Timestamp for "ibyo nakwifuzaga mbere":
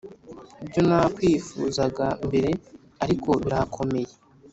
0.63-2.49